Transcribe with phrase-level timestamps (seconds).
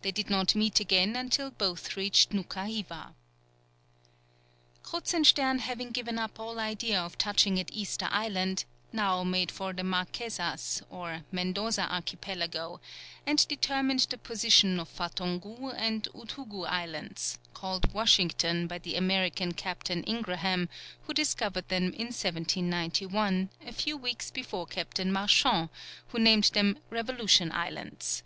[0.00, 3.14] They did not meet again until both reached Noukha Hiva.
[4.82, 9.84] Kruzenstern having given up all idea of touching at Easter Island, now made for the
[9.84, 12.80] Marquesas, or Mendoza Archipelago,
[13.24, 20.02] and determined the position of Fatongou and Udhugu Islands, called Washington by the American Captain
[20.02, 20.68] Ingraham,
[21.02, 25.68] who discovered them in 1791, a few weeks before Captain Marchand,
[26.08, 28.24] who named them Revolution Islands.